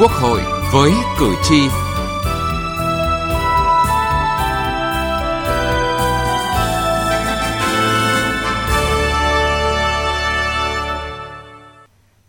[0.00, 0.40] Quốc hội
[0.72, 1.60] với cử tri.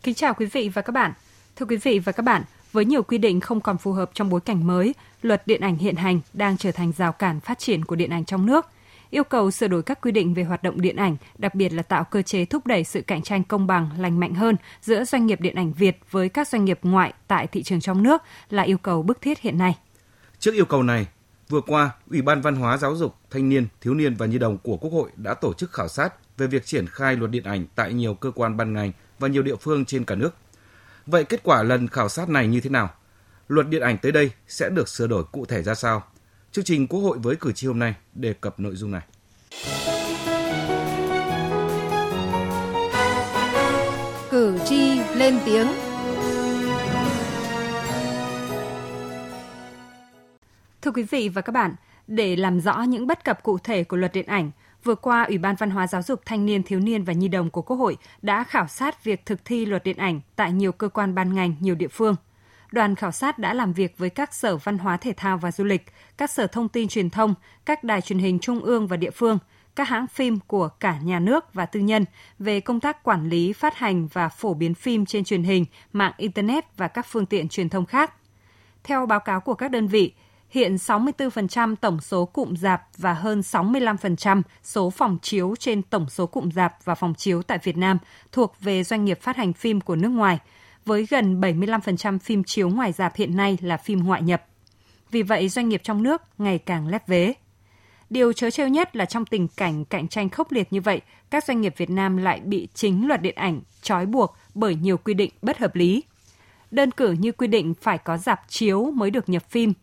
[0.04, 1.14] Kính chào quý vị và các bạn.
[1.56, 4.30] Thưa quý vị và các bạn, với nhiều quy định không còn phù hợp trong
[4.30, 7.86] bối cảnh mới, luật điện ảnh hiện hành đang trở thành rào cản phát triển
[7.86, 8.66] của điện ảnh trong nước–
[9.12, 11.84] yêu cầu sửa đổi các quy định về hoạt động điện ảnh, đặc biệt là
[11.84, 15.26] tạo cơ chế thúc đẩy sự cạnh tranh công bằng, lành mạnh hơn giữa doanh
[15.26, 18.64] nghiệp điện ảnh Việt với các doanh nghiệp ngoại tại thị trường trong nước là
[18.64, 19.78] yêu cầu bức thiết hiện nay.
[20.40, 21.08] Trước yêu cầu này,
[21.50, 24.58] vừa qua, Ủy ban Văn hóa Giáo dục, Thanh niên, Thiếu niên và Nhi đồng
[24.58, 27.66] của Quốc hội đã tổ chức khảo sát về việc triển khai luật điện ảnh
[27.76, 30.36] tại nhiều cơ quan ban ngành và nhiều địa phương trên cả nước.
[31.06, 32.90] Vậy kết quả lần khảo sát này như thế nào?
[33.48, 36.04] Luật điện ảnh tới đây sẽ được sửa đổi cụ thể ra sao?
[36.54, 39.02] Chương trình Quốc hội với cử tri hôm nay đề cập nội dung này.
[44.32, 45.68] Cử tri lên tiếng.
[50.82, 51.76] Thưa quý vị và các bạn,
[52.08, 54.52] để làm rõ những bất cập cụ thể của luật điện ảnh,
[54.84, 57.50] vừa qua Ủy ban Văn hóa Giáo dục Thanh niên, Thiếu niên và Nhi đồng
[57.50, 60.90] của Quốc hội đã khảo sát việc thực thi luật điện ảnh tại nhiều cơ
[60.90, 62.16] quan ban ngành, nhiều địa phương–
[62.72, 65.64] đoàn khảo sát đã làm việc với các sở văn hóa thể thao và du
[65.64, 65.86] lịch,
[66.18, 67.34] các sở thông tin truyền thông,
[67.66, 69.38] các đài truyền hình trung ương và địa phương,
[69.76, 72.06] các hãng phim của cả nhà nước và tư nhân
[72.40, 76.14] về công tác quản lý, phát hành và phổ biến phim trên truyền hình, mạng
[76.18, 78.14] Internet và các phương tiện truyền thông khác.
[78.84, 80.14] Theo báo cáo của các đơn vị,
[80.50, 86.26] hiện 64% tổng số cụm rạp và hơn 65% số phòng chiếu trên tổng số
[86.26, 87.98] cụm rạp và phòng chiếu tại Việt Nam
[88.32, 90.40] thuộc về doanh nghiệp phát hành phim của nước ngoài–
[90.86, 94.46] với gần 75% phim chiếu ngoài dạp hiện nay là phim ngoại nhập.
[95.12, 97.34] Vì vậy, doanh nghiệp trong nước ngày càng lép vế.
[98.10, 101.44] Điều chớ trêu nhất là trong tình cảnh cạnh tranh khốc liệt như vậy, các
[101.44, 105.14] doanh nghiệp Việt Nam lại bị chính luật điện ảnh trói buộc bởi nhiều quy
[105.14, 106.04] định bất hợp lý.
[106.72, 109.74] Đơn cử như quy định phải có dạp chiếu mới được nhập phim.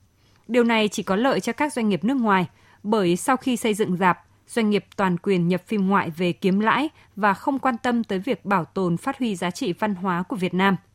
[0.48, 2.46] Điều này chỉ có lợi cho các doanh nghiệp nước ngoài,
[2.82, 6.60] bởi sau khi xây dựng dạp, doanh nghiệp toàn quyền nhập phim ngoại về kiếm
[6.60, 10.22] lãi và không quan tâm tới việc bảo tồn phát huy giá trị văn hóa
[10.22, 10.76] của Việt Nam–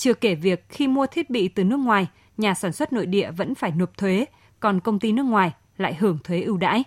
[0.00, 2.06] chưa kể việc khi mua thiết bị từ nước ngoài,
[2.36, 4.24] nhà sản xuất nội địa vẫn phải nộp thuế,
[4.60, 6.84] còn công ty nước ngoài lại hưởng thuế ưu đãi.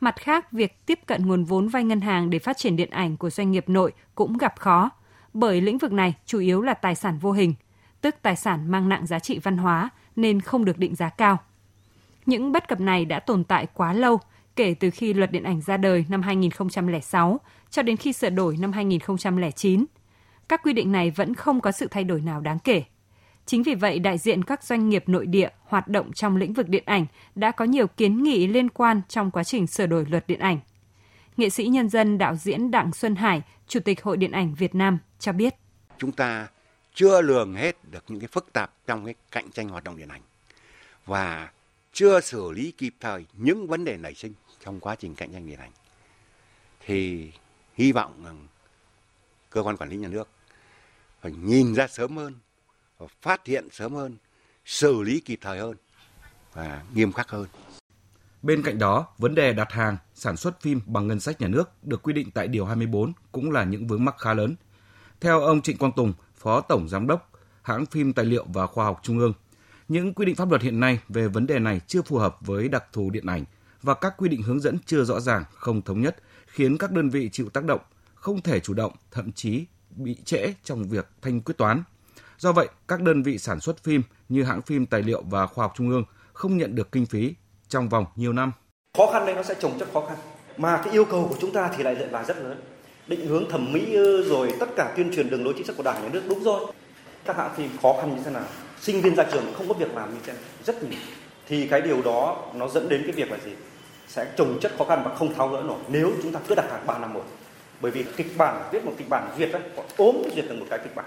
[0.00, 3.16] Mặt khác, việc tiếp cận nguồn vốn vay ngân hàng để phát triển điện ảnh
[3.16, 4.90] của doanh nghiệp nội cũng gặp khó,
[5.34, 7.54] bởi lĩnh vực này chủ yếu là tài sản vô hình,
[8.00, 11.38] tức tài sản mang nặng giá trị văn hóa nên không được định giá cao.
[12.26, 14.20] Những bất cập này đã tồn tại quá lâu,
[14.56, 17.40] kể từ khi luật điện ảnh ra đời năm 2006
[17.70, 19.84] cho đến khi sửa đổi năm 2009
[20.50, 22.82] các quy định này vẫn không có sự thay đổi nào đáng kể.
[23.46, 26.68] Chính vì vậy, đại diện các doanh nghiệp nội địa hoạt động trong lĩnh vực
[26.68, 30.26] điện ảnh đã có nhiều kiến nghị liên quan trong quá trình sửa đổi luật
[30.26, 30.58] điện ảnh.
[31.36, 34.74] Nghệ sĩ nhân dân đạo diễn Đặng Xuân Hải, Chủ tịch Hội Điện ảnh Việt
[34.74, 35.54] Nam cho biết.
[35.98, 36.48] Chúng ta
[36.94, 40.08] chưa lường hết được những cái phức tạp trong cái cạnh tranh hoạt động điện
[40.08, 40.22] ảnh
[41.06, 41.50] và
[41.92, 44.32] chưa xử lý kịp thời những vấn đề nảy sinh
[44.64, 45.72] trong quá trình cạnh tranh điện ảnh
[46.86, 47.32] thì
[47.74, 48.46] hy vọng rằng
[49.50, 50.28] cơ quan quản lý nhà nước
[51.22, 52.34] phải nhìn ra sớm hơn
[52.98, 54.16] và phát hiện sớm hơn
[54.64, 55.76] xử lý kịp thời hơn
[56.54, 57.46] và nghiêm khắc hơn
[58.42, 61.70] Bên cạnh đó, vấn đề đặt hàng, sản xuất phim bằng ngân sách nhà nước
[61.82, 64.54] được quy định tại Điều 24 cũng là những vướng mắc khá lớn.
[65.20, 67.30] Theo ông Trịnh Quang Tùng, Phó Tổng Giám đốc
[67.62, 69.32] hãng phim tài liệu và khoa học Trung ương,
[69.88, 72.68] những quy định pháp luật hiện nay về vấn đề này chưa phù hợp với
[72.68, 73.44] đặc thù điện ảnh
[73.82, 76.16] và các quy định hướng dẫn chưa rõ ràng, không thống nhất,
[76.46, 77.80] khiến các đơn vị chịu tác động,
[78.14, 79.64] không thể chủ động, thậm chí
[79.96, 81.82] bị trễ trong việc thanh quyết toán.
[82.38, 85.64] Do vậy, các đơn vị sản xuất phim như hãng phim tài liệu và khoa
[85.64, 87.34] học trung ương không nhận được kinh phí
[87.68, 88.52] trong vòng nhiều năm.
[88.96, 90.18] Khó khăn đây nó sẽ trồng chất khó khăn.
[90.56, 92.60] Mà cái yêu cầu của chúng ta thì lại là rất lớn.
[93.06, 96.02] Định hướng thẩm mỹ rồi tất cả tuyên truyền đường lối chính sách của Đảng
[96.02, 96.72] nhà nước đúng rồi.
[97.24, 98.44] Các hãng phim khó khăn như thế nào?
[98.80, 100.42] Sinh viên ra trường không có việc làm như thế nào?
[100.64, 101.00] rất nhiều.
[101.48, 103.52] Thì cái điều đó nó dẫn đến cái việc là gì?
[104.08, 106.70] Sẽ trồng chất khó khăn và không tháo gỡ nổi nếu chúng ta cứ đặt
[106.70, 107.24] hàng 3 năm một
[107.80, 110.66] bởi vì kịch bản viết một kịch bản duyệt ấy, còn ốm duyệt được một
[110.70, 111.06] cái kịch bản.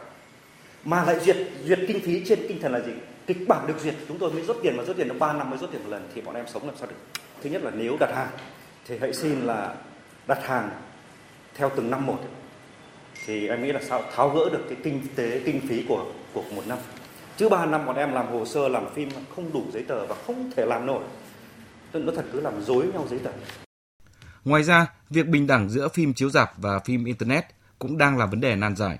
[0.83, 2.91] Mà lại duyệt duyệt kinh phí trên tinh thần là gì?
[3.27, 5.49] Kịch bản được duyệt chúng tôi mới rút tiền mà rút tiền được 3 năm
[5.49, 6.95] mới rút tiền một lần thì bọn em sống làm sao được?
[7.43, 8.29] Thứ nhất là nếu đặt hàng
[8.87, 9.75] thì hãy xin là
[10.27, 10.69] đặt hàng
[11.55, 12.19] theo từng năm một.
[13.25, 14.03] Thì em nghĩ là sao?
[14.15, 16.77] Tháo gỡ được cái kinh tế kinh phí của của một năm.
[17.37, 20.15] Chứ ba năm bọn em làm hồ sơ làm phim không đủ giấy tờ và
[20.27, 21.03] không thể làm nổi.
[21.93, 23.31] Nó thật cứ làm dối nhau giấy tờ.
[24.45, 27.45] Ngoài ra, việc bình đẳng giữa phim chiếu rạp và phim Internet
[27.79, 28.99] cũng đang là vấn đề nan giải.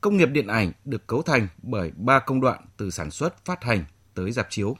[0.00, 3.64] Công nghiệp điện ảnh được cấu thành bởi ba công đoạn từ sản xuất, phát
[3.64, 3.84] hành
[4.14, 4.76] tới dạp chiếu.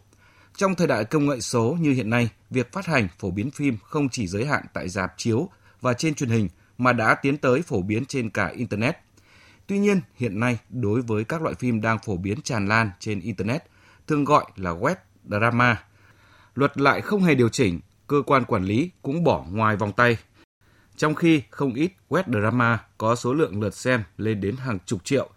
[0.56, 3.76] Trong thời đại công nghệ số như hiện nay, việc phát hành, phổ biến phim
[3.85, 5.49] không chỉ giới hạn tại dạp chiếu
[5.81, 6.49] và trên truyền hình
[6.79, 8.97] mà đã tiến tới phổ biến trên cả Internet.
[9.67, 13.20] Tuy nhiên, hiện nay đối với các loại phim đang phổ biến tràn lan trên
[13.20, 13.62] internet,
[14.06, 14.94] thường gọi là web
[15.25, 15.85] drama,
[16.55, 17.81] luật lại không hề điều chỉnh,
[18.11, 20.17] cơ quan quản lý cũng bỏ ngoài vòng tay.
[20.97, 25.05] Trong khi không ít web drama có số lượng lượt xem lên đến hàng chục
[25.05, 25.29] triệu,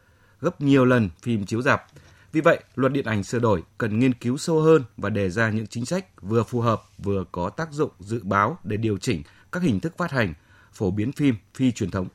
[0.41, 1.85] gấp nhiều lần phim chiếu dạp.
[2.31, 5.49] Vì vậy, luật điện ảnh sửa đổi cần nghiên cứu sâu hơn và đề ra
[5.49, 9.23] những chính sách vừa phù hợp vừa có tác dụng dự báo để điều chỉnh
[9.51, 10.33] các hình thức phát hành,
[10.73, 12.07] phổ biến phim phi truyền thống.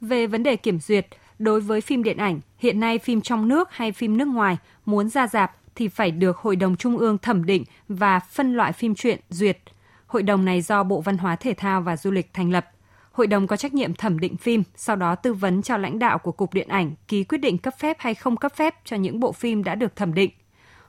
[0.00, 1.06] Về vấn đề kiểm duyệt,
[1.38, 5.08] đối với phim điện ảnh, hiện nay phim trong nước hay phim nước ngoài muốn
[5.08, 8.94] ra dạp thì phải được Hội đồng Trung ương thẩm định và phân loại phim
[8.94, 9.58] truyện duyệt.
[10.06, 12.70] Hội đồng này do Bộ Văn hóa Thể thao và Du lịch thành lập.
[13.12, 16.18] Hội đồng có trách nhiệm thẩm định phim, sau đó tư vấn cho lãnh đạo
[16.18, 19.20] của Cục Điện ảnh ký quyết định cấp phép hay không cấp phép cho những
[19.20, 20.30] bộ phim đã được thẩm định.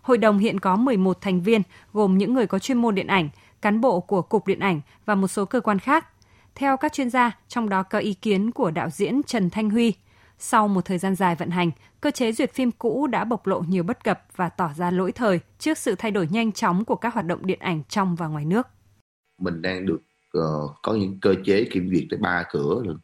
[0.02, 1.62] Hội đồng hiện có 11 thành viên,
[1.94, 3.30] gồm những người có chuyên môn điện ảnh,
[3.62, 6.08] cán bộ của Cục Điện ảnh và một số cơ quan khác.
[6.56, 9.94] Theo các chuyên gia, trong đó có ý kiến của đạo diễn Trần Thanh Huy.
[10.38, 11.72] Sau một thời gian dài vận hành,
[12.02, 15.12] cơ chế duyệt phim cũ đã bộc lộ nhiều bất cập và tỏ ra lỗi
[15.12, 18.28] thời trước sự thay đổi nhanh chóng của các hoạt động điện ảnh trong và
[18.28, 18.68] ngoài nước.
[19.42, 20.02] Mình đang được
[20.38, 22.96] uh, có những cơ chế kiểm duyệt tới ba cửa rồi.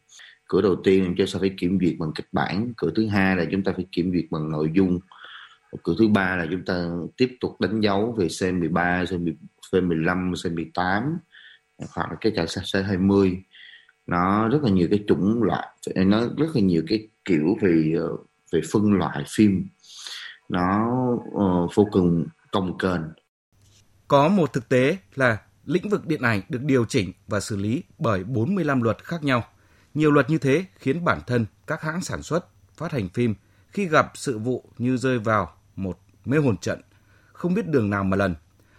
[0.48, 3.44] Cửa đầu tiên chúng ta phải kiểm duyệt bằng kịch bản, cửa thứ hai là
[3.50, 5.00] chúng ta phải kiểm duyệt bằng nội dung,
[5.82, 9.04] cửa thứ ba là chúng ta tiếp tục đánh dấu về C13,
[9.70, 11.16] C15, C18
[11.94, 13.36] hoặc là cái cả C20
[14.10, 18.16] nó rất là nhiều cái chủng loại nó rất là nhiều cái kiểu về ờ,
[18.52, 19.66] về phân loại phim
[20.48, 23.00] nó uh, vô cùng công kênh
[24.10, 27.82] có một thực tế là lĩnh vực điện ảnh được điều chỉnh và xử lý
[27.98, 29.44] bởi 45 luật khác nhau.
[29.94, 33.34] Nhiều luật như thế khiến bản thân các hãng sản xuất, phát hành phim
[33.68, 36.80] khi gặp sự vụ như rơi vào một mê hồn trận,
[37.32, 38.34] không biết đường nào mà lần.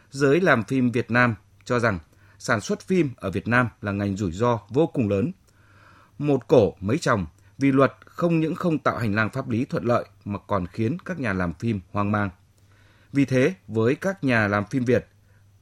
[0.10, 1.36] Giới làm phim Việt Nam
[1.66, 2.00] cho rằng
[2.42, 5.32] sản xuất phim ở Việt Nam là ngành rủi ro vô cùng lớn.
[6.20, 7.26] Một cổ mấy chồng
[7.58, 10.98] vì luật không những không tạo hành lang pháp lý thuận lợi mà còn khiến
[11.06, 12.30] các nhà làm phim hoang mang.
[13.14, 15.08] Vì thế, với các nhà làm phim Việt,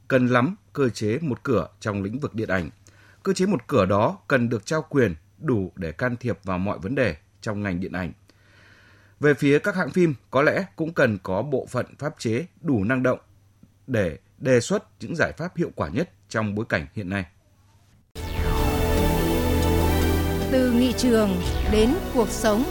[0.08, 2.70] cần lắm cơ chế một cửa trong lĩnh vực điện ảnh.
[3.24, 6.80] Cơ chế một cửa đó cần được trao quyền đủ để can thiệp vào mọi
[6.80, 8.12] vấn đề trong ngành điện ảnh.
[9.20, 12.84] Về phía các hãng phim, có lẽ cũng cần có bộ phận pháp chế đủ
[12.84, 13.20] năng động
[13.88, 17.26] để đề xuất những giải pháp hiệu quả nhất trong bối cảnh hiện nay.
[20.52, 21.30] Từ nghị trường
[21.72, 22.64] đến cuộc sống.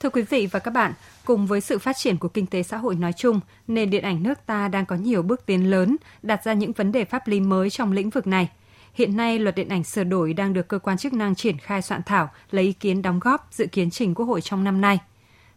[0.00, 0.92] Thưa quý vị và các bạn,
[1.24, 4.22] cùng với sự phát triển của kinh tế xã hội nói chung, nền điện ảnh
[4.22, 7.40] nước ta đang có nhiều bước tiến lớn, đặt ra những vấn đề pháp lý
[7.40, 8.48] mới trong lĩnh vực này.
[8.94, 11.82] Hiện nay, luật điện ảnh sửa đổi đang được cơ quan chức năng triển khai
[11.82, 14.98] soạn thảo, lấy ý kiến đóng góp dự kiến trình Quốc hội trong năm nay.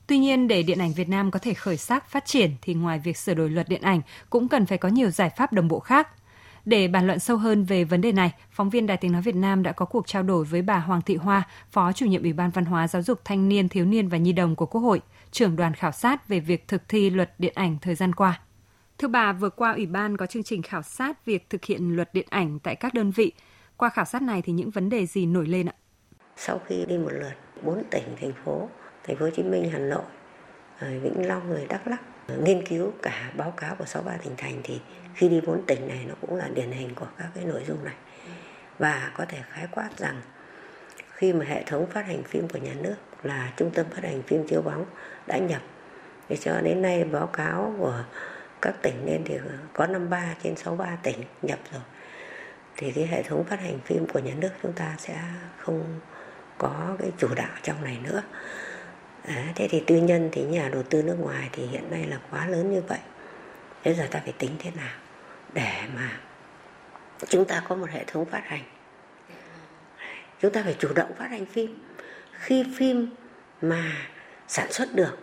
[0.08, 3.00] Tuy nhiên, để điện ảnh Việt Nam có thể khởi sắc phát triển thì ngoài
[3.00, 5.80] việc sửa đổi luật điện ảnh cũng cần phải có nhiều giải pháp đồng bộ
[5.80, 6.08] khác.
[6.66, 9.36] Để bàn luận sâu hơn về vấn đề này, phóng viên Đài Tiếng Nói Việt
[9.36, 12.34] Nam đã có cuộc trao đổi với bà Hoàng Thị Hoa, Phó chủ nhiệm Ủy
[12.34, 15.02] ban Văn hóa Giáo dục Thanh niên, Thiếu niên và Nhi đồng của Quốc hội,
[15.32, 18.40] trưởng đoàn khảo sát về việc thực thi luật điện ảnh thời gian qua.
[18.98, 22.14] Thưa bà, vừa qua Ủy ban có chương trình khảo sát việc thực hiện luật
[22.14, 23.32] điện ảnh tại các đơn vị.
[23.78, 25.76] Qua khảo sát này thì những vấn đề gì nổi lên ạ?
[26.38, 28.70] Sau khi đi một lượt, bốn tỉnh, thành phố,
[29.08, 30.04] thành phố Hồ Chí Minh, Hà Nội,
[30.80, 32.02] ờ, Vĩnh Long, rồi Đắk Lắk,
[32.44, 34.82] nghiên cứu cả báo cáo của 63 tỉnh thành thì
[35.16, 37.84] khi đi bốn tỉnh này nó cũng là điển hình của các cái nội dung
[37.84, 37.96] này.
[38.80, 40.22] Và có thể khái quát rằng
[41.12, 44.22] khi mà hệ thống phát hành phim của nhà nước là trung tâm phát hành
[44.22, 44.86] phim chiếu bóng
[45.28, 45.62] đã nhập
[46.30, 48.04] thì cho đến nay báo cáo của
[48.62, 49.38] các tỉnh lên thì
[49.74, 51.82] có 53 trên 63 tỉnh nhập rồi.
[52.78, 55.20] Thì cái hệ thống phát hành phim của nhà nước chúng ta sẽ
[55.58, 56.00] không
[56.58, 58.22] có cái chủ đạo trong này nữa
[59.28, 62.20] à, thế thì tư nhân thì nhà đầu tư nước ngoài thì hiện nay là
[62.32, 63.00] quá lớn như vậy.
[63.84, 64.96] Thế giờ ta phải tính thế nào
[65.54, 66.20] để mà
[67.28, 68.64] chúng ta có một hệ thống phát hành?
[70.42, 71.78] Chúng ta phải chủ động phát hành phim.
[72.32, 73.10] Khi phim
[73.62, 73.92] mà
[74.48, 75.18] sản xuất được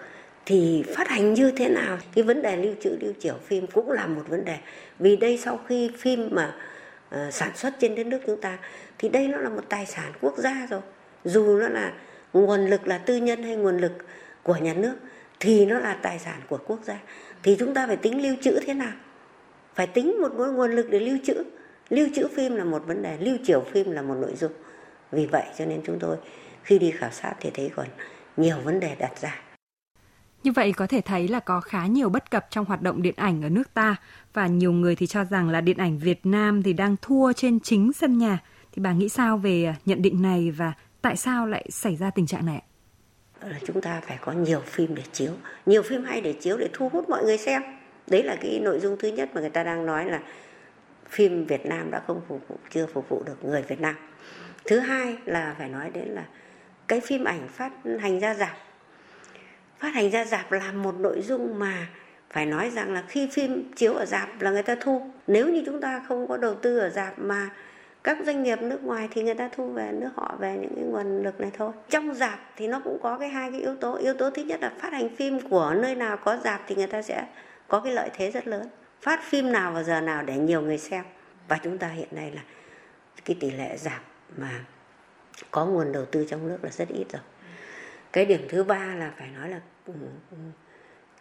[0.46, 1.98] thì phát hành như thế nào?
[2.14, 4.58] Cái vấn đề lưu trữ lưu chiểu phim cũng là một vấn đề.
[4.98, 6.54] Vì đây sau khi phim mà
[7.14, 8.58] uh, sản xuất trên đất nước chúng ta
[8.98, 10.80] thì đây nó là một tài sản quốc gia rồi.
[11.24, 11.92] Dù nó là
[12.32, 13.92] nguồn lực là tư nhân hay nguồn lực
[14.42, 14.94] của nhà nước
[15.40, 16.98] thì nó là tài sản của quốc gia.
[17.42, 18.92] Thì chúng ta phải tính lưu trữ thế nào?
[19.74, 21.44] Phải tính một nguồn lực để lưu trữ.
[21.88, 24.52] Lưu trữ phim là một vấn đề, lưu chiều phim là một nội dung.
[25.12, 26.16] Vì vậy cho nên chúng tôi
[26.62, 27.86] khi đi khảo sát thì thấy còn
[28.36, 29.40] nhiều vấn đề đặt ra.
[30.42, 33.14] Như vậy có thể thấy là có khá nhiều bất cập trong hoạt động điện
[33.16, 33.96] ảnh ở nước ta.
[34.32, 37.60] Và nhiều người thì cho rằng là điện ảnh Việt Nam thì đang thua trên
[37.60, 38.38] chính sân nhà.
[38.72, 40.72] Thì bà nghĩ sao về nhận định này và
[41.02, 42.62] tại sao lại xảy ra tình trạng này?
[43.66, 45.32] Chúng ta phải có nhiều phim để chiếu,
[45.66, 47.62] nhiều phim hay để chiếu để thu hút mọi người xem.
[48.06, 50.20] Đấy là cái nội dung thứ nhất mà người ta đang nói là
[51.08, 53.94] phim Việt Nam đã không phục vụ chưa phục vụ được người Việt Nam.
[54.64, 56.24] thứ hai là phải nói đến là
[56.88, 58.56] cái phim ảnh phát hành ra rạp
[59.78, 61.86] phát hành ra rạp là một nội dung mà
[62.30, 65.62] phải nói rằng là khi phim chiếu ở rạp là người ta thu nếu như
[65.66, 67.50] chúng ta không có đầu tư ở rạp mà
[68.04, 70.84] các doanh nghiệp nước ngoài thì người ta thu về nước họ về những cái
[70.84, 71.72] nguồn lực này thôi.
[71.88, 73.94] Trong dạp thì nó cũng có cái hai cái yếu tố.
[73.94, 76.86] Yếu tố thứ nhất là phát hành phim của nơi nào có dạp thì người
[76.86, 77.26] ta sẽ
[77.68, 78.68] có cái lợi thế rất lớn.
[79.00, 81.04] Phát phim nào vào giờ nào để nhiều người xem.
[81.48, 82.42] Và chúng ta hiện nay là
[83.24, 84.00] cái tỷ lệ giảm
[84.36, 84.64] mà
[85.50, 87.22] có nguồn đầu tư trong nước là rất ít rồi.
[88.12, 89.92] Cái điểm thứ ba là phải nói là ừ,
[90.30, 90.36] ừ,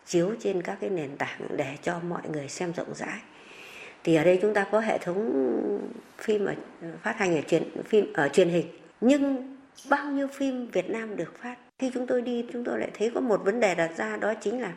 [0.06, 3.20] chiếu trên các cái nền tảng để cho mọi người xem rộng rãi
[4.04, 5.50] thì ở đây chúng ta có hệ thống
[6.18, 6.54] phim ở
[7.04, 8.66] phát hành ở truyền phim ở truyền hình.
[9.02, 9.56] Nhưng
[9.90, 11.56] bao nhiêu phim Việt Nam được phát?
[11.80, 14.34] Khi chúng tôi đi chúng tôi lại thấy có một vấn đề đặt ra đó
[14.34, 14.74] chính là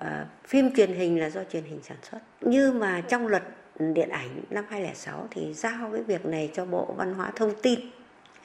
[0.00, 0.08] uh,
[0.48, 2.18] phim truyền hình là do truyền hình sản xuất.
[2.40, 3.42] Như mà trong luật
[3.78, 7.80] điện ảnh năm 2006 thì giao cái việc này cho Bộ Văn hóa Thông tin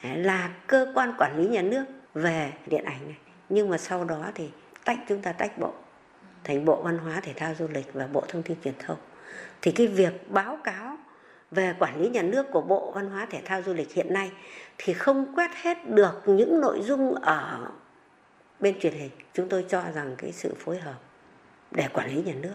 [0.00, 1.84] à, là cơ quan quản lý nhà nước
[2.14, 3.16] về điện ảnh này.
[3.48, 4.50] Nhưng mà sau đó thì
[4.84, 5.72] tách chúng ta tách bộ
[6.44, 8.96] thành Bộ Văn hóa Thể thao Du lịch và Bộ Thông tin Truyền thông
[9.62, 10.96] thì cái việc báo cáo
[11.50, 14.30] về quản lý nhà nước của Bộ Văn hóa Thể thao Du lịch hiện nay
[14.78, 17.70] thì không quét hết được những nội dung ở
[18.60, 19.10] bên truyền hình.
[19.34, 20.98] Chúng tôi cho rằng cái sự phối hợp
[21.70, 22.54] để quản lý nhà nước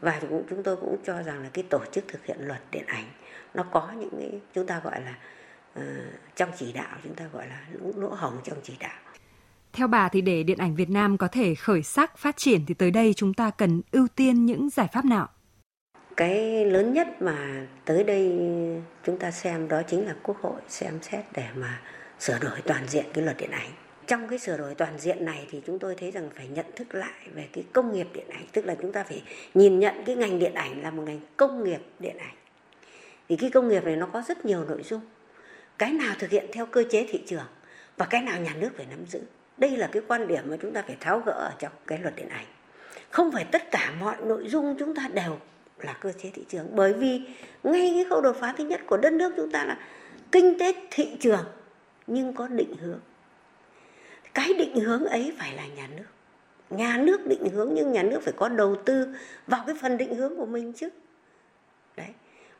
[0.00, 2.84] và cũng chúng tôi cũng cho rằng là cái tổ chức thực hiện luật điện
[2.86, 3.04] ảnh
[3.54, 5.14] nó có những cái chúng ta gọi là
[5.78, 5.84] uh,
[6.36, 8.98] trong chỉ đạo chúng ta gọi là lỗ, lỗ hổng trong chỉ đạo
[9.72, 12.74] theo bà thì để điện ảnh Việt Nam có thể khởi sắc phát triển thì
[12.74, 15.28] tới đây chúng ta cần ưu tiên những giải pháp nào?
[16.16, 18.38] Cái lớn nhất mà tới đây
[19.04, 21.80] chúng ta xem đó chính là Quốc hội xem xét để mà
[22.18, 23.70] sửa đổi toàn diện cái luật điện ảnh.
[24.06, 26.94] Trong cái sửa đổi toàn diện này thì chúng tôi thấy rằng phải nhận thức
[26.94, 29.22] lại về cái công nghiệp điện ảnh, tức là chúng ta phải
[29.54, 32.34] nhìn nhận cái ngành điện ảnh là một ngành công nghiệp điện ảnh.
[33.28, 35.00] Thì cái công nghiệp này nó có rất nhiều nội dung.
[35.78, 37.46] Cái nào thực hiện theo cơ chế thị trường
[37.96, 39.20] và cái nào nhà nước phải nắm giữ
[39.56, 42.16] đây là cái quan điểm mà chúng ta phải tháo gỡ ở trong cái luật
[42.16, 42.46] điện ảnh
[43.10, 45.38] không phải tất cả mọi nội dung chúng ta đều
[45.80, 46.66] là cơ chế thị trường.
[46.74, 47.20] Bởi vì
[47.62, 49.78] ngay cái khâu đột phá thứ nhất của đất nước chúng ta là
[50.32, 51.44] kinh tế thị trường,
[52.06, 53.00] nhưng có định hướng.
[54.34, 56.04] Cái định hướng ấy phải là nhà nước.
[56.70, 59.14] Nhà nước định hướng nhưng nhà nước phải có đầu tư
[59.46, 60.88] vào cái phần định hướng của mình chứ.
[61.96, 62.08] Đấy.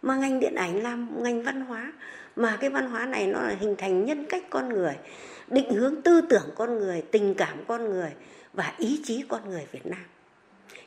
[0.03, 1.93] Mà ngành điện ảnh làm ngành văn hóa,
[2.37, 4.95] mà cái văn hóa này nó là hình thành nhân cách con người,
[5.49, 8.11] định hướng tư tưởng con người, tình cảm con người
[8.53, 10.05] và ý chí con người việt nam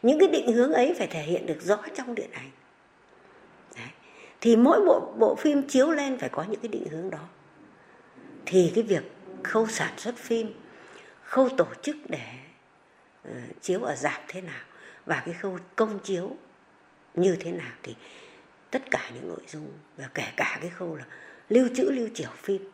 [0.01, 2.51] những cái định hướng ấy phải thể hiện được rõ trong điện ảnh.
[3.75, 3.87] Đấy.
[4.41, 7.27] thì mỗi bộ bộ phim chiếu lên phải có những cái định hướng đó.
[8.45, 9.03] Thì cái việc
[9.43, 10.53] khâu sản xuất phim
[11.23, 12.27] khâu tổ chức để
[13.29, 14.61] uh, chiếu ở dạp thế nào
[15.05, 16.35] và cái khâu công chiếu
[17.13, 17.95] như thế nào thì
[18.71, 21.05] tất cả những nội dung và kể cả cái khâu là
[21.49, 22.71] lưu trữ lưu chiểu phim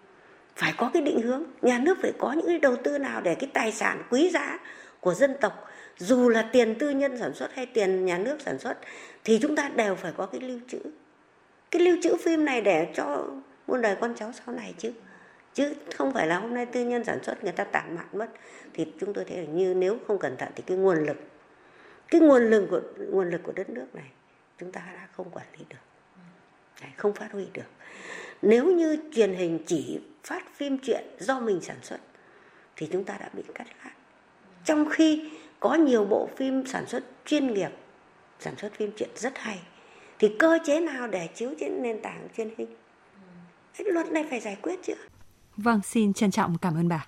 [0.56, 1.44] phải có cái định hướng.
[1.62, 4.60] Nhà nước phải có những cái đầu tư nào để cái tài sản quý giá
[5.00, 8.60] của dân tộc dù là tiền tư nhân sản xuất hay tiền nhà nước sản
[8.60, 8.78] xuất,
[9.24, 10.80] thì chúng ta đều phải có cái lưu trữ.
[11.72, 13.28] Cái lưu trữ phim này để cho
[13.68, 14.92] muôn đời con cháu sau này chứ.
[15.54, 18.30] Chứ không phải là hôm nay tư nhân sản xuất người ta tản mạn mất,
[18.74, 21.18] thì chúng tôi thấy là như nếu không cẩn thận thì cái nguồn lực,
[22.08, 24.12] cái nguồn lực của, nguồn lực của đất nước này
[24.60, 25.78] chúng ta đã không quản lý được.
[26.98, 27.70] Không phát huy được.
[28.42, 31.98] Nếu như truyền hình chỉ phát phim truyện do mình sản xuất,
[32.76, 33.94] thì chúng ta đã bị cắt lại
[34.66, 37.70] trong khi có nhiều bộ phim sản xuất chuyên nghiệp
[38.40, 39.60] sản xuất phim truyện rất hay.
[40.20, 42.76] Thì cơ chế nào để chiếu trên nền tảng truyền hình?
[43.78, 44.94] Cái luật này phải giải quyết chứ.
[45.58, 47.08] Vâng xin trân trọng cảm ơn bà.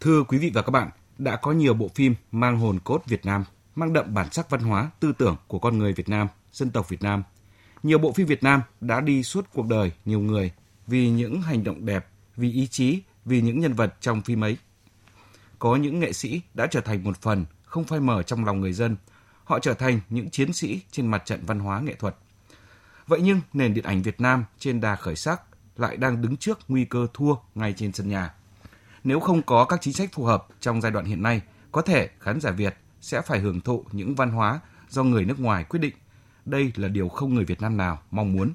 [0.00, 3.26] Thưa quý vị và các bạn, đã có nhiều bộ phim mang hồn cốt Việt
[3.26, 6.70] Nam, mang đậm bản sắc văn hóa, tư tưởng của con người Việt Nam, dân
[6.70, 7.22] tộc Việt Nam.
[7.86, 10.52] Nhiều bộ phim Việt Nam đã đi suốt cuộc đời nhiều người
[10.86, 14.56] vì những hành động đẹp, vì ý chí, vì những nhân vật trong phim ấy.
[15.58, 18.72] Có những nghệ sĩ đã trở thành một phần không phai mờ trong lòng người
[18.72, 18.96] dân.
[19.44, 22.16] Họ trở thành những chiến sĩ trên mặt trận văn hóa nghệ thuật.
[23.06, 25.42] Vậy nhưng nền điện ảnh Việt Nam trên đà khởi sắc
[25.76, 28.34] lại đang đứng trước nguy cơ thua ngay trên sân nhà.
[29.04, 32.10] Nếu không có các chính sách phù hợp trong giai đoạn hiện nay, có thể
[32.20, 35.80] khán giả Việt sẽ phải hưởng thụ những văn hóa do người nước ngoài quyết
[35.80, 35.94] định.
[36.46, 38.52] Đây là điều không người Việt Nam nào mong muốn.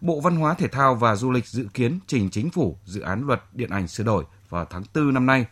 [0.00, 3.26] Bộ Văn hóa Thể thao và Du lịch dự kiến trình chính phủ dự án
[3.26, 5.46] luật điện ảnh sửa đổi vào tháng 4 năm nay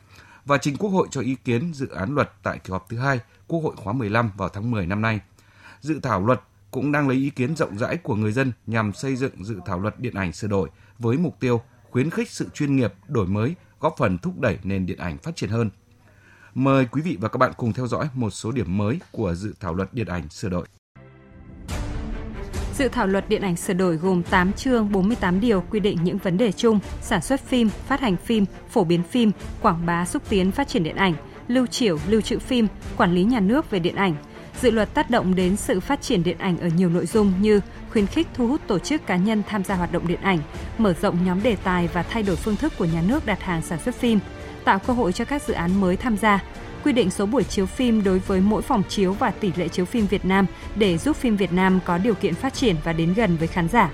[0.45, 3.21] và trình Quốc hội cho ý kiến dự án luật tại kỳ họp thứ hai
[3.47, 5.21] Quốc hội khóa 15 vào tháng 10 năm nay.
[5.81, 6.41] Dự thảo luật
[6.71, 9.81] cũng đang lấy ý kiến rộng rãi của người dân nhằm xây dựng dự thảo
[9.81, 13.55] luật điện ảnh sửa đổi với mục tiêu khuyến khích sự chuyên nghiệp, đổi mới,
[13.81, 15.71] góp phần thúc đẩy nền điện ảnh phát triển hơn.
[16.55, 19.55] Mời quý vị và các bạn cùng theo dõi một số điểm mới của dự
[19.61, 20.67] thảo luật điện ảnh sửa đổi.
[22.79, 26.19] Dự thảo luật điện ảnh sửa đổi gồm 8 chương 48 điều quy định những
[26.19, 30.23] vấn đề chung, sản xuất phim, phát hành phim, phổ biến phim, quảng bá xúc
[30.29, 31.15] tiến phát triển điện ảnh,
[31.49, 34.15] lưu triểu, lưu trữ phim, quản lý nhà nước về điện ảnh.
[34.61, 37.61] Dự luật tác động đến sự phát triển điện ảnh ở nhiều nội dung như
[37.91, 40.39] khuyến khích thu hút tổ chức cá nhân tham gia hoạt động điện ảnh,
[40.79, 43.63] mở rộng nhóm đề tài và thay đổi phương thức của nhà nước đặt hàng
[43.63, 44.19] sản xuất phim,
[44.65, 46.45] tạo cơ hội cho các dự án mới tham gia,
[46.85, 49.85] quy định số buổi chiếu phim đối với mỗi phòng chiếu và tỷ lệ chiếu
[49.85, 50.47] phim Việt Nam
[50.77, 53.69] để giúp phim Việt Nam có điều kiện phát triển và đến gần với khán
[53.69, 53.91] giả.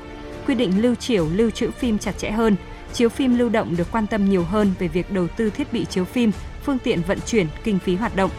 [0.47, 2.57] Quy định lưu chiểu, lưu trữ phim chặt chẽ hơn,
[2.93, 5.85] chiếu phim lưu động được quan tâm nhiều hơn về việc đầu tư thiết bị
[5.85, 6.33] chiếu phim,
[6.65, 8.31] phương tiện vận chuyển, kinh phí hoạt động.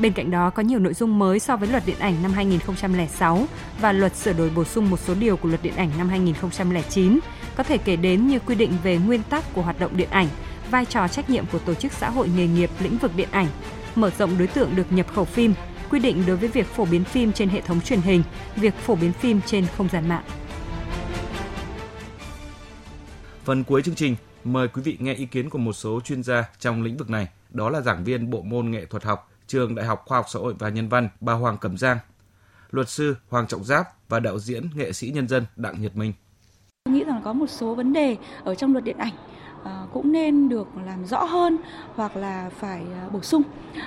[0.00, 3.46] Bên cạnh đó có nhiều nội dung mới so với luật điện ảnh năm 2006
[3.80, 7.18] và luật sửa đổi bổ sung một số điều của luật điện ảnh năm 2009,
[7.56, 10.28] có thể kể đến như quy định về nguyên tắc của hoạt động điện ảnh,
[10.70, 13.46] vai trò trách nhiệm của tổ chức xã hội nghề nghiệp lĩnh vực điện ảnh,
[13.94, 15.54] mở rộng đối tượng được nhập khẩu phim,
[15.90, 18.22] quy định đối với việc phổ biến phim trên hệ thống truyền hình,
[18.56, 20.24] việc phổ biến phim trên không gian mạng.
[23.44, 26.44] Phần cuối chương trình, mời quý vị nghe ý kiến của một số chuyên gia
[26.58, 29.86] trong lĩnh vực này, đó là giảng viên bộ môn nghệ thuật học, trường Đại
[29.86, 31.98] học Khoa học Xã hội và Nhân văn bà Hoàng Cẩm Giang,
[32.70, 36.12] luật sư Hoàng Trọng Giáp và đạo diễn nghệ sĩ nhân dân Đặng Nhật Minh.
[36.84, 39.12] Tôi nghĩ rằng có một số vấn đề ở trong luật điện ảnh
[39.64, 41.56] Ờ, cũng nên được làm rõ hơn
[41.96, 43.42] hoặc là phải ờ, bổ sung.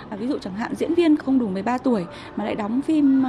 [0.10, 2.06] Ờ, ví dụ chẳng hạn diễn viên không đủ 13 tuổi
[2.36, 3.24] mà lại đóng phim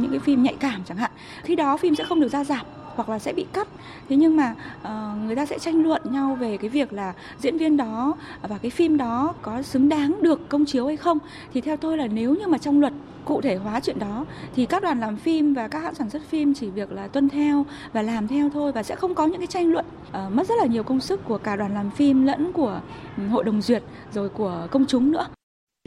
[0.00, 1.10] những cái phim nhạy cảm chẳng hạn.
[1.42, 2.66] Khi đó phim sẽ không được ra rạp
[3.00, 3.68] hoặc là sẽ bị cắt
[4.08, 7.58] thế nhưng mà uh, người ta sẽ tranh luận nhau về cái việc là diễn
[7.58, 8.14] viên đó
[8.48, 11.18] và cái phim đó có xứng đáng được công chiếu hay không
[11.54, 12.92] thì theo tôi là nếu như mà trong luật
[13.24, 14.24] cụ thể hóa chuyện đó
[14.56, 17.28] thì các đoàn làm phim và các hãng sản xuất phim chỉ việc là tuân
[17.28, 20.48] theo và làm theo thôi và sẽ không có những cái tranh luận uh, mất
[20.48, 22.80] rất là nhiều công sức của cả đoàn làm phim lẫn của
[23.16, 25.26] ừ, hội đồng duyệt rồi của công chúng nữa.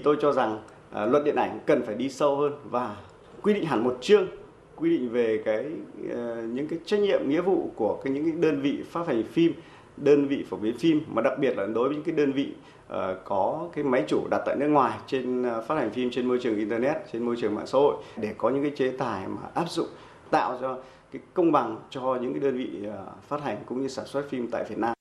[0.03, 2.95] Tôi cho rằng uh, luật điện ảnh cần phải đi sâu hơn và
[3.41, 4.27] quy định hẳn một chương
[4.75, 5.65] quy định về cái
[6.11, 9.23] ờ, những cái trách nhiệm nghĩa vụ của cái những cái đơn vị phát hành
[9.23, 9.53] phim
[9.97, 12.53] đơn vị phổ biến phim mà đặc biệt là đối với những cái đơn vị
[12.93, 16.27] uh, có cái máy chủ đặt tại nước ngoài trên uh, phát hành phim trên
[16.27, 19.27] môi trường internet trên môi trường mạng xã hội để có những cái chế tài
[19.27, 19.87] mà áp dụng
[20.29, 20.79] tạo cho
[21.11, 24.29] cái công bằng cho những cái đơn vị uh, phát hành cũng như sản xuất
[24.29, 24.93] phim tại Việt Nam.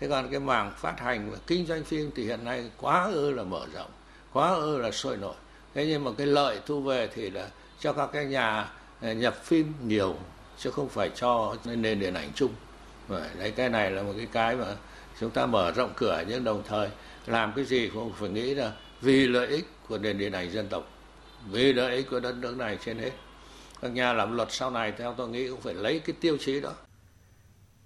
[0.00, 3.30] Thế còn cái mảng phát hành và kinh doanh phim thì hiện nay quá ư
[3.30, 3.90] là mở rộng,
[4.32, 5.34] quá ư là sôi nổi.
[5.74, 9.44] Thế nhưng mà cái lợi thu về thì là cho các cái nhà ờ, nhập
[9.44, 10.16] phim nhiều,
[10.58, 12.52] chứ không phải cho nền điện ảnh chung
[13.08, 14.66] đấy, cái này là một cái cái mà
[15.20, 16.88] chúng ta mở rộng cửa nhưng đồng thời
[17.26, 20.68] làm cái gì cũng phải nghĩ là vì lợi ích của nền điện ảnh dân
[20.68, 20.90] tộc,
[21.50, 23.12] vì lợi ích của đất nước này trên hết
[23.82, 26.60] các nhà làm luật sau này, theo tôi nghĩ cũng phải lấy cái tiêu chí
[26.60, 26.72] đó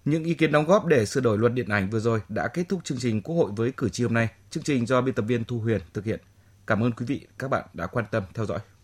[0.05, 2.65] những ý kiến đóng góp để sửa đổi luật điện ảnh vừa rồi đã kết
[2.69, 4.29] thúc chương trình Quốc hội với cử tri hôm nay.
[4.51, 6.21] Chương trình do biên tập viên Thu Huyền thực hiện.
[6.67, 8.59] Cảm ơn quý vị, các bạn đã quan tâm theo dõi.